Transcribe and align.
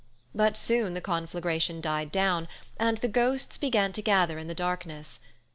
But 0.33 0.57
soon 0.57 0.95
the 0.95 0.99
conflagration 0.99 1.79
died 1.79 2.11
down, 2.11 2.47
and 2.79 2.97
the 2.97 3.07
ghosts 3.07 3.55
began 3.59 3.93
to 3.93 4.01
gather 4.01 4.39
in 4.39 4.47
the 4.47 4.55
darkness. 4.55 5.19